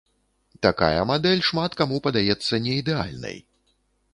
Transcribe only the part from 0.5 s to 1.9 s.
Такая мадэль шмат